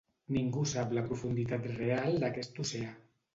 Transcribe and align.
Ningú 0.35 0.61
sap 0.71 0.95
la 0.99 1.03
profunditat 1.09 1.67
real 1.75 2.19
d'aquest 2.25 2.59
oceà. 2.65 2.91